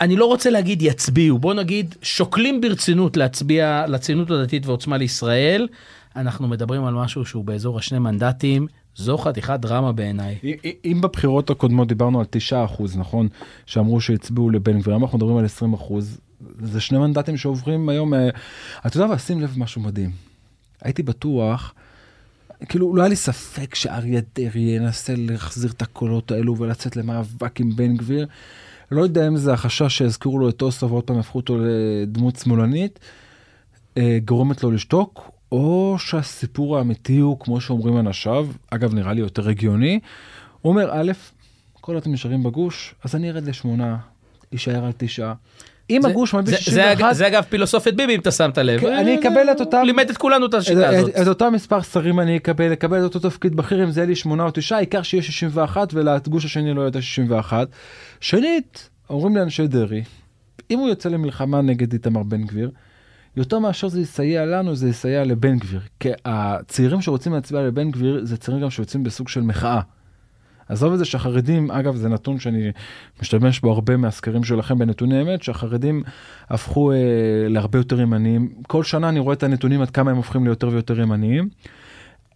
[0.00, 5.68] אני לא רוצה להגיד יצביעו, בוא נגיד שוקלים ברצינות להצביע לציונות הדתית ועוצמה לישראל.
[6.16, 10.38] אנחנו מדברים על משהו שהוא באזור השני מנדטים, זו חתיכת דרמה בעיניי.
[10.84, 13.28] אם בבחירות הקודמות דיברנו על 9 אחוז, נכון?
[13.66, 16.20] שאמרו שהצביעו לבן גביר, אנחנו מדברים על 20 אחוז.
[16.58, 18.28] זה שני מנדטים שעוברים היום, אה,
[18.86, 20.10] אתה יודע, אבל שים לב משהו מדהים.
[20.82, 21.74] הייתי בטוח,
[22.68, 27.76] כאילו לא היה לי ספק שאריה דרעי ינסה להחזיר את הקולות האלו ולצאת למאבק עם
[27.76, 28.26] בן גביר.
[28.90, 32.98] לא יודע אם זה החשש שהזכירו לו את אוסו ועוד פעם הפכו אותו לדמות שמאלנית,
[33.96, 39.48] אה, גורמת לו לשתוק, או שהסיפור האמיתי הוא, כמו שאומרים אנשיו, אגב נראה לי יותר
[39.48, 40.00] הגיוני,
[40.62, 41.12] הוא אומר, א',
[41.80, 43.96] כל אתם נשארים בגוש, אז אני ארד לשמונה,
[44.52, 45.34] יישאר על תשעה.
[45.90, 48.80] אם זה- הגוש מביא זה- 61, זה, זה אגב פילוסופית ביבי אם אתה שמת לב.
[48.80, 51.10] כן, אני אקבל את אותם- לימד את כולנו את השיטה את, הזאת.
[51.16, 54.08] את, את אותם מספר שרים אני אקבל, אקבל את אותו תפקיד בכיר אם זה יהיה
[54.08, 57.52] לי שמונה או תשעה, העיקר שיהיה 61 ולגוש השני לא יהיה את ה-61.
[58.20, 60.02] שנית, אומרים לאנשי דרעי,
[60.70, 62.70] אם הוא יוצא למלחמה נגד איתמר בן גביר,
[63.36, 65.80] יותר מאשר זה יסייע לנו, זה יסייע לבן גביר.
[66.00, 69.80] כי הצעירים שרוצים להצביע לבן גביר, זה צעירים גם שיוצאים בסוג של מחאה.
[70.68, 72.70] עזוב את זה שהחרדים, אגב זה נתון שאני
[73.22, 76.02] משתמש בו הרבה מהסקרים שלכם בנתוני אמת, שהחרדים
[76.48, 76.96] הפכו אה,
[77.48, 78.52] להרבה יותר ימניים.
[78.66, 81.48] כל שנה אני רואה את הנתונים עד כמה הם הופכים ליותר ויותר ימניים.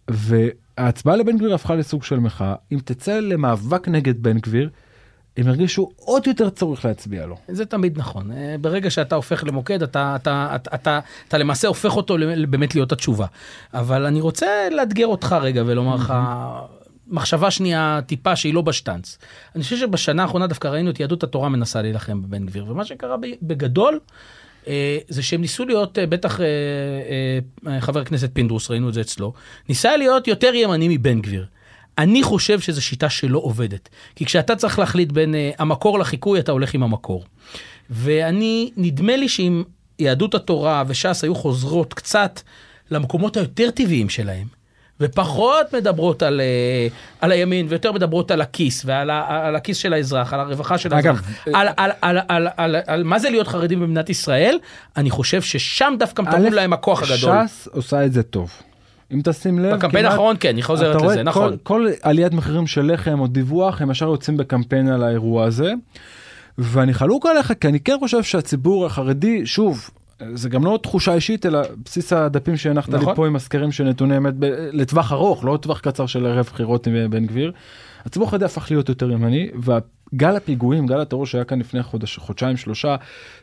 [0.09, 2.55] וההצבעה לבן גביר הפכה לסוג של מחאה.
[2.71, 4.69] אם תצא למאבק נגד בן גביר,
[5.39, 7.35] הם ירגישו עוד יותר צורך להצביע לו.
[7.47, 8.31] זה תמיד נכון.
[8.31, 12.17] אה, ברגע שאתה הופך למוקד, אתה, אתה, אתה, אתה, אתה למעשה הופך אותו
[12.49, 13.25] באמת להיות התשובה.
[13.73, 16.13] אבל אני רוצה לאתגר אותך רגע ולומר לך,
[17.07, 19.17] מחשבה שנייה טיפה שהיא לא בשטאנץ.
[19.55, 23.15] אני חושב שבשנה האחרונה דווקא ראינו את יהדות התורה מנסה להילחם בבן גביר, ומה שקרה
[23.41, 23.99] בגדול,
[24.67, 26.39] אה, זה שהם ניסו להיות, אה, בטח
[27.79, 29.33] חבר הכנסת פינדרוס, ראינו את זה אצלו,
[29.69, 31.45] ניסה להיות יותר ימני מבן גביר.
[31.99, 33.89] אני חושב שזו שיטה שלא עובדת.
[34.15, 37.25] כי כשאתה צריך להחליט בין uh, המקור לחיקוי, אתה הולך עם המקור.
[37.89, 39.63] ואני, נדמה לי שאם
[39.99, 42.41] יהדות התורה וש"ס היו חוזרות קצת
[42.91, 44.47] למקומות היותר טבעיים שלהם,
[45.01, 46.41] ופחות מדברות על,
[46.89, 50.93] uh, על הימין, ויותר מדברות על הכיס, ועל על הכיס של האזרח, על הרווחה של
[50.93, 54.57] האזרח, על, על, על, על, על, על מה זה להיות חרדים במדינת ישראל,
[54.97, 57.47] אני חושב ששם דווקא א', להם הכוח הגדול.
[57.47, 58.51] ש"ס עושה את זה טוב.
[59.13, 61.51] אם תשים לב, בקמפיין האחרון כן, היא חוזרת לזה, נכון.
[61.51, 65.73] כל, כל עליית מחירים של לחם או דיווח, הם ישר יוצאים בקמפיין על האירוע הזה.
[66.57, 69.89] ואני חלוק עליך, כי אני כן חושב שהציבור החרדי, שוב,
[70.33, 73.15] זה גם לא תחושה אישית, אלא בסיס הדפים שהנחת לי נכון.
[73.15, 76.87] פה עם הסקרים של נתוני אמת ב- לטווח ארוך, לא טווח קצר של ערב בחירות
[76.87, 77.51] עם בן גביר.
[78.05, 79.49] הציבור החרדי הפך להיות יותר ימני,
[80.13, 82.95] והגל הפיגועים, גל הטרור שהיה כאן לפני חודש, חודשיים שלושה,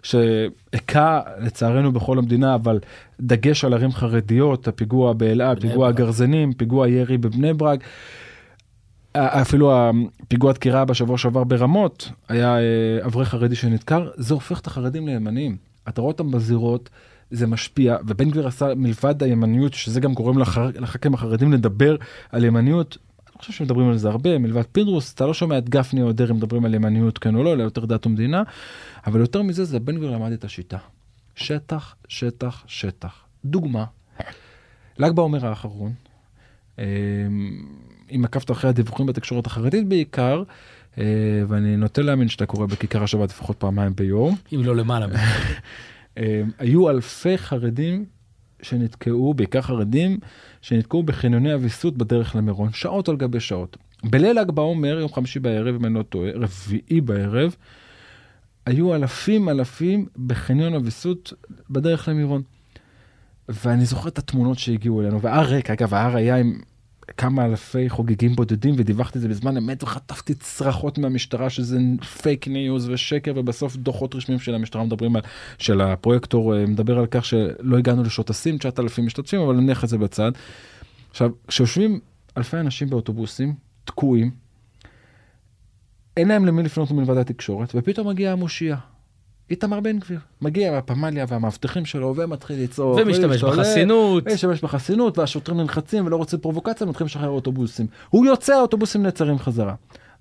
[0.03, 2.79] שהכה לצערנו בכל המדינה, אבל
[3.21, 5.95] דגש על ערים חרדיות, הפיגוע באלעד, פיגוע ברק.
[5.95, 7.81] הגרזנים, פיגוע ירי בבני ברק.
[9.15, 12.63] אפילו הפיגוע דקירה בשבוע שעבר ברמות, היה אה,
[13.07, 15.57] אברך חרדי שנדקר, זה הופך את החרדים לימניים.
[15.89, 16.91] אתה רואה אותם בזירות,
[17.31, 21.97] זה משפיע, ובן גביר עשה מלבד הימניות, שזה גם גורם לחר- לח"כים החרדים לדבר
[22.33, 22.99] על ימניות,
[23.37, 26.33] לא חושב שמדברים על זה הרבה, מלבד פינדרוס, אתה לא שומע את גפני או דרעי
[26.33, 28.43] מדברים על ימניות כן או לא, אלא יותר דת ומדינה,
[29.07, 30.79] אבל יותר מזה זה בן גביר למד את השיטה.
[31.35, 33.25] שטח, שטח, שטח.
[33.45, 33.85] דוגמה,
[34.99, 35.93] ל"ג בעומר האחרון,
[36.79, 36.85] אה,
[38.15, 40.43] אם עקבת אחרי הדיווחים בתקשורת החרדית בעיקר,
[40.99, 41.05] אה,
[41.49, 45.07] ואני נוטה להאמין שאתה קורא בכיכר השבת לפחות פעמיים ביום, אם לא למעלה.
[46.19, 48.05] אה, היו אלפי חרדים
[48.69, 50.19] שנתקעו, בעיקר חרדים,
[50.63, 53.77] שנתקעו בחניוני הוויסות בדרך למירון, שעות על גבי שעות.
[54.05, 57.57] בליל ל"ג בעומר, יום חמישי בערב, אם אני לא טועה, רביעי בערב,
[58.67, 61.33] היו אלפים אלפים בחניון הוויסות
[61.71, 62.43] בדרך למירון.
[63.49, 66.61] ואני זוכר את התמונות שהגיעו אלינו, וההר ריק, אגב, ההר היה עם
[67.17, 71.79] כמה אלפי חוגגים בודדים, ודיווחתי את זה בזמן אמת, וחטפתי צרחות מהמשטרה שזה
[72.23, 75.23] fake news ושקר, ובסוף דוחות רשמיים של המשטרה מדברים על,
[75.59, 79.89] של הפרויקטור אה, מדבר על כך שלא הגענו לשעות השיא, 9,000 משתתפים, אבל נניח את
[79.89, 80.33] זה בצד.
[81.11, 82.01] עכשיו, כשיושבים
[82.37, 84.31] אלפי אנשים באוטובוסים, תקועים,
[86.17, 88.77] אין להם למי לפנות מלבד התקשורת, ופתאום מגיע המושיע.
[89.51, 94.25] איתמר בן גביר מגיע מהפמליה והמאבטחים שלו ומתחיל לצעוק ומשתמש ולהשתולל, בחסינות.
[94.27, 99.75] ומשתמש בחסינות והשוטרים נלחצים ולא רוצים פרובוקציה מתחילים לשחרר אוטובוסים הוא יוצא האוטובוסים נעצרים חזרה.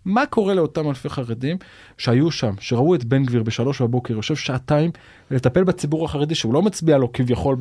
[0.06, 1.58] מה קורה לאותם אלפי חרדים
[1.98, 4.92] שהיו שם שראו את בן גביר בשלוש בבוקר יושב שעתיים
[5.32, 7.58] לטפל בציבור החרדי שהוא לא מצביע לו כביכול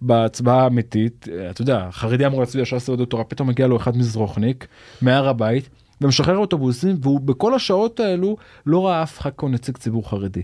[0.00, 4.66] בהצבעה האמיתית אתה יודע חרדי אמור להצביע ש"ס יהדות תורה פתאום מגיע לו אחד מזרוחניק
[5.02, 5.68] מהר הבית
[6.00, 10.42] ומשחרר אוטובוסים והוא בכל השעות האלו לא ראה אף אחד כמו נציג ציבור חרדי.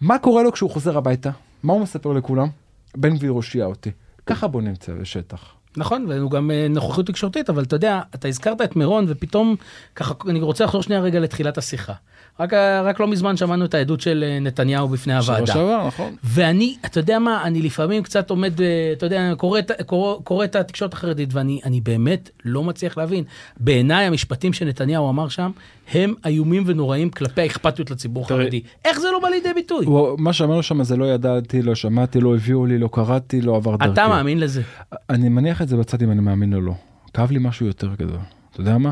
[0.00, 1.30] מה קורה לו כשהוא חוזר הביתה?
[1.62, 2.48] מה הוא מספר לכולם?
[2.96, 3.90] בן גביר הושיע אותי.
[4.26, 5.52] ככה בונים צווי שטח.
[5.76, 9.56] נכון, והוא גם אה, נוכחות תקשורתית, אבל אתה יודע, אתה הזכרת את מירון, ופתאום,
[9.94, 11.92] ככה, אני רוצה לחזור שנייה רגע לתחילת השיחה.
[12.40, 12.52] רק,
[12.84, 15.46] רק לא מזמן שמענו את העדות של אה, נתניהו בפני הוועדה.
[15.46, 16.14] שבוע שעבר, נכון.
[16.24, 20.56] ואני, אתה יודע מה, אני לפעמים קצת עומד, אה, אתה יודע, קורא, קורא, קורא את
[20.56, 23.24] התקשורת החרדית, ואני אני באמת לא מצליח להבין.
[23.60, 25.50] בעיניי המשפטים שנתניהו אמר שם,
[25.92, 28.60] הם איומים ונוראים כלפי האכפתיות לציבור החרדי.
[28.84, 29.86] איך זה לא בא לידי ביטוי?
[29.86, 33.56] הוא, מה שאמרנו שם זה לא ידעתי, לא שמעתי, לא הביאו לי, לא קראתי, לא
[33.56, 33.92] עבר דרכי.
[33.92, 34.62] אתה מאמין לזה?
[35.10, 36.72] אני מניח את זה בצד אם אני מאמין או לא.
[37.14, 38.18] כאב לי משהו יותר גדול.
[38.50, 38.90] אתה יודע מה?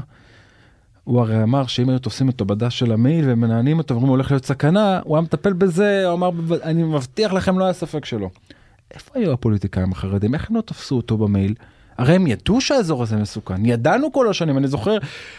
[1.05, 4.45] הוא הרי אמר שאם היו תופסים אותו בדש של המעיל ומנענים אותו ואומרים הולך להיות
[4.45, 8.31] סכנה, הוא היה מטפל בזה, הוא אמר, "בב- אני מבטיח לכם לא היה ספק שלא.
[8.95, 10.35] איפה היו הפוליטיקאים החרדים?
[10.35, 11.55] איך הם לא תפסו אותו במייל?
[11.99, 14.99] הרי הם ידעו שהאזור הזה מסוכן, ידענו כל השנים, אני זוכר,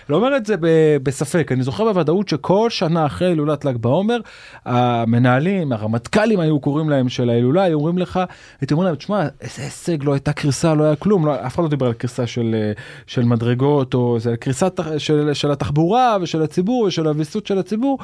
[0.10, 0.56] לא אומר את זה
[1.04, 4.18] בספק, אני זוכר בוודאות שכל שנה אחרי הילולת ל"ג בעומר,
[4.66, 8.20] המנהלים, הרמטכ"לים היו קוראים להם של ההילולה, היו אומרים לך,
[8.62, 11.64] הייתי אומר להם, תשמע, איזה הישג, לא הייתה קריסה, לא היה כלום, לא, אף אחד
[11.64, 12.72] לא דיבר על קריסה של, אה,
[13.08, 18.00] של מדרגות, או זה קריסה של, של התחבורה ושל הציבור ושל הוויסות של הציבור.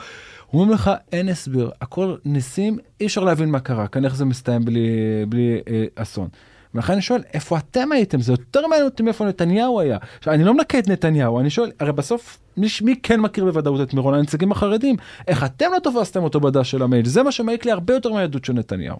[0.53, 4.89] אומרים לך אין הסבר הכל ניסים אי אפשר להבין מה קרה איך זה מסתיים בלי
[5.29, 6.27] בלי אה, אסון.
[6.75, 9.97] ולכן אני שואל איפה אתם הייתם זה יותר מעניין אותי מאיפה נתניהו היה.
[10.17, 13.81] עכשיו אני לא מנקה את נתניהו אני שואל הרי בסוף מי, מי כן מכיר בוודאות
[13.81, 14.95] את מירון הנציגים החרדים
[15.27, 18.45] איך אתם לא תפסתם אותו בדש של המייל זה מה שמעיק לי הרבה יותר מהעדות
[18.45, 18.97] של נתניהו.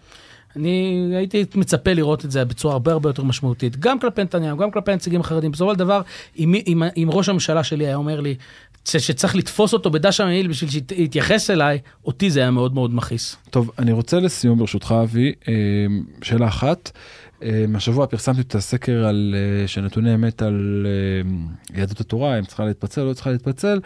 [0.56, 4.72] אני הייתי מצפה לראות את זה בצורה הרבה הרבה יותר משמעותית, גם כלפי נתניהו, גם
[4.72, 5.52] כלפי הנציגים החרדים.
[5.52, 6.02] בסופו של דבר,
[6.40, 8.36] אם, אם, אם ראש הממשלה שלי היה אומר לי
[8.86, 13.38] שצריך לתפוס אותו בדש המעיל בשביל שיתייחס אליי, אותי זה היה מאוד מאוד מכעיס.
[13.50, 15.54] טוב אני רוצה לסיום ברשותך אבי אה,
[16.22, 16.92] שאלה אחת.
[17.44, 22.66] אה, השבוע פרסמתי את הסקר על אה, שנתוני אמת על אה, יהדות התורה אם צריכה
[22.66, 23.80] להתפצל או לא צריכה להתפצל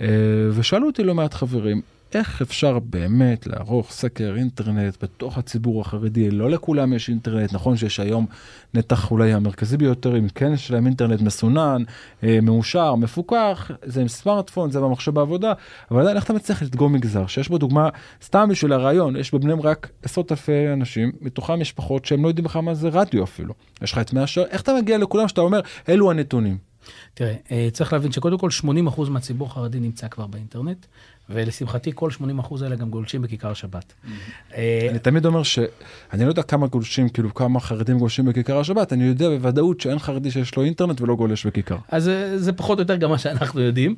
[0.00, 0.06] אה,
[0.54, 1.80] ושאלו אותי לא מעט חברים
[2.14, 6.30] איך אפשר באמת לערוך סקר אינטרנט בתוך הציבור החרדי?
[6.30, 7.52] לא לכולם יש אינטרנט.
[7.52, 8.26] נכון שיש היום
[8.74, 11.82] נתח אולי המרכזי ביותר אם כן יש להם אינטרנט מסונן
[12.24, 15.52] אה, מאושר מפוקח זה עם סמארטפון זה במחשב בעבודה
[15.90, 17.26] אבל עדיין איך אתה מצליח לדגום מגזר?
[17.26, 17.88] שיש בו דוגמה
[18.24, 22.62] סתם בשביל הרעיון יש בבני ברק עשרות אלפי אנשים מתוכם משפחות שהם לא יודעים בכלל
[22.62, 23.54] מה זה רדיו אפילו.
[23.82, 26.69] יש לך את מאה שעות איך אתה מגיע לכולם שאתה אומר אלו הנתונים.
[27.14, 30.86] תראה, אה, צריך להבין שקודם כל 80% מהציבור החרדי נמצא כבר באינטרנט,
[31.30, 33.92] ולשמחתי כל 80% האלה גם גולשים בכיכר השבת.
[34.54, 38.92] אה, אני תמיד אומר שאני לא יודע כמה גולשים כאילו כמה חרדים גולשים בכיכר השבת
[38.92, 41.76] אני יודע בוודאות שאין חרדי שיש לו אינטרנט ולא גולש בכיכר.
[41.88, 43.94] אז אה, זה פחות או יותר גם מה שאנחנו יודעים,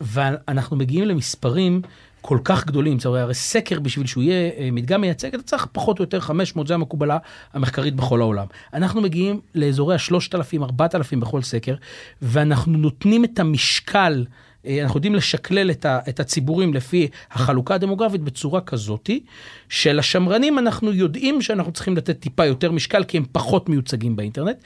[0.00, 1.82] ואנחנו מגיעים למספרים
[2.22, 5.98] כל כך גדולים, אומרת, הרי סקר בשביל שהוא יהיה אה, מדגם מייצג, אתה צריך פחות
[5.98, 7.18] או יותר 500, זה המקובלה
[7.52, 8.46] המחקרית בכל העולם.
[8.74, 11.74] אנחנו מגיעים לאזורי ה-3,000, 4,000 בכל סקר,
[12.22, 14.24] ואנחנו נותנים את המשקל.
[14.66, 19.24] אה, אנחנו יודעים לשקלל את הציבורים לפי החלוקה הדמוגרפית בצורה כזאתי,
[19.68, 24.56] שלשמרנים אנחנו יודעים שאנחנו צריכים לתת טיפה יותר משקל, כי הם פחות מיוצגים באינטרנט.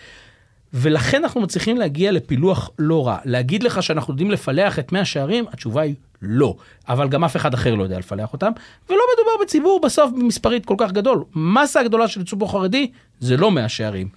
[0.75, 3.19] ולכן אנחנו מצליחים להגיע לפילוח לא רע.
[3.25, 6.57] להגיד לך שאנחנו יודעים לפלח את מאה שערים, התשובה היא לא.
[6.89, 8.53] אבל גם אף אחד אחר לא יודע לפלח אותם,
[8.89, 11.25] ולא מדובר בציבור בסוף במספרית כל כך גדול.
[11.35, 14.09] מסה הגדולה של ציבור חרדי זה לא מאה שערים.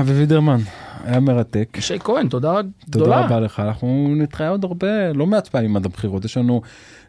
[0.00, 0.60] אבי וידרמן
[1.04, 1.76] היה מרתק.
[1.80, 3.24] שי כהן, תודה תודה גדולה.
[3.24, 6.62] רבה לך אנחנו נתראה עוד הרבה לא מעט פעמים עד הבחירות יש לנו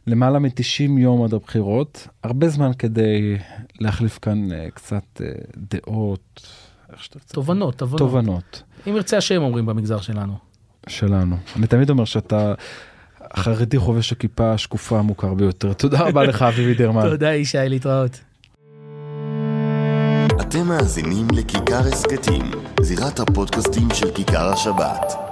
[0.08, 3.38] למעלה מ-90 יום עד הבחירות הרבה זמן כדי
[3.80, 6.42] להחליף כאן אה, קצת אה, דעות.
[6.94, 7.34] איך שתרצה.
[7.34, 8.00] תובנות, תובנות.
[8.00, 10.34] תובנות אם ירצה השם אומרים במגזר שלנו.
[10.88, 12.54] שלנו אני תמיד אומר שאתה
[13.38, 17.02] חרדי חובש הכיפה השקופה המוכר ביותר תודה רבה לך אבי וידרמן.
[17.10, 18.20] תודה ישי, להתראות.
[20.42, 25.29] אתם מאזינים לכיכר הסכתים, זירת הפודקאסטים של כיכר השבת.